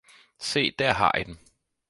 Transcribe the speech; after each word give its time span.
Se 0.39 0.71
der 0.71 0.93
har 0.93 1.17
i 1.17 1.23
dem 1.23 1.37